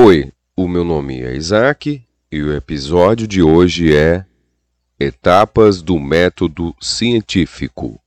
[0.00, 2.00] Oi, o meu nome é Isaac
[2.30, 4.24] e o episódio de hoje é
[4.96, 8.00] Etapas do Método Científico.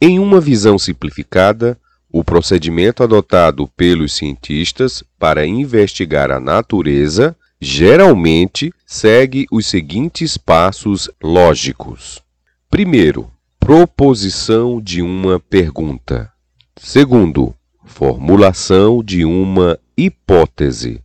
[0.00, 1.78] Em uma visão simplificada,
[2.10, 12.22] o procedimento adotado pelos cientistas para investigar a natureza geralmente segue os seguintes passos lógicos.
[12.70, 16.32] Primeiro, proposição de uma pergunta.
[16.76, 17.54] Segundo,
[17.84, 21.02] formulação de uma hipótese.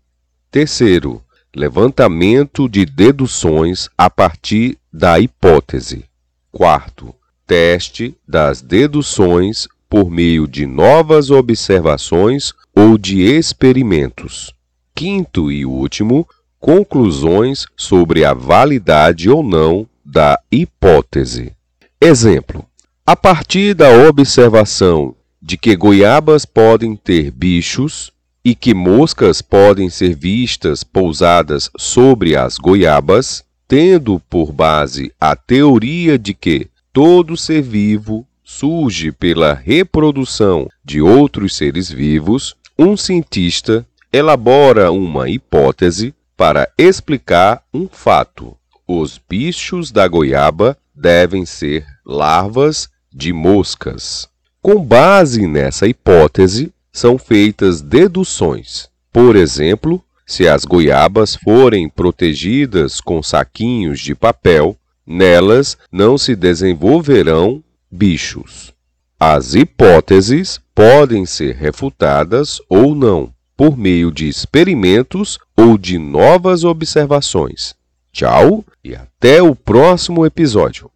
[0.52, 1.23] Terceiro,
[1.55, 6.05] levantamento de deduções a partir da hipótese.
[6.52, 7.16] Quarto,
[7.47, 14.53] teste das deduções por meio de novas observações ou de experimentos.
[14.95, 16.27] Quinto e último,
[16.63, 21.52] conclusões sobre a validade ou não da hipótese.
[21.99, 22.66] Exemplo:
[23.05, 28.14] a partir da observação de que goiabas podem ter bichos
[28.45, 36.17] e que moscas podem ser vistas pousadas sobre as goiabas, tendo por base a teoria
[36.17, 44.94] de que todo ser vivo surge pela reprodução de outros seres vivos, um cientista elabora
[44.94, 48.56] uma hipótese para explicar um fato.
[48.88, 54.28] Os bichos da goiaba devem ser larvas de moscas.
[54.61, 58.88] Com base nessa hipótese, são feitas deduções.
[59.11, 67.64] Por exemplo, se as goiabas forem protegidas com saquinhos de papel, nelas não se desenvolverão
[67.92, 68.73] bichos.
[69.20, 77.75] As hipóteses podem ser refutadas ou não por meio de experimentos ou de novas observações.
[78.11, 80.93] Tchau e até o próximo episódio.